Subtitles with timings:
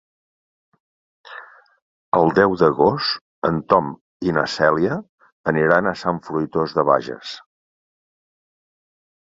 [2.21, 3.93] El deu d'agost en Tom
[4.31, 4.99] i na Cèlia
[5.53, 7.37] aniran a Sant Fruitós de Bages.